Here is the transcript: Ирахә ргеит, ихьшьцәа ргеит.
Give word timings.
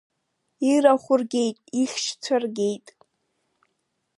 Ирахә 0.71 1.09
ргеит, 1.19 1.57
ихьшьцәа 1.81 2.35
ргеит. 2.43 2.87